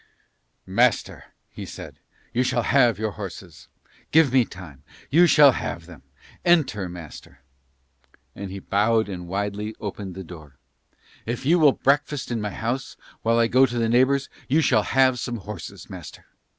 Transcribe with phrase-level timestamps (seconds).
[0.65, 1.99] "Master," he said,
[2.33, 3.67] "you shall have your horses.
[4.09, 4.81] Give me time:
[5.11, 6.01] you shall have them.
[6.43, 7.41] Enter, master."
[8.33, 10.57] And he bowed and widely opened the door.
[11.27, 14.81] "If you will breakfast in my house while I go to the neighbours you shall
[14.81, 16.25] have some horses, master."